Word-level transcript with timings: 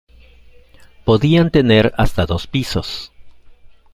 Podían 1.05 1.51
tener 1.51 1.93
hasta 1.95 2.25
dos 2.25 2.47
pisos. 2.47 3.13